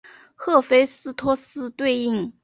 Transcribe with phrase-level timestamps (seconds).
[0.33, 2.33] 赫菲斯托斯对应。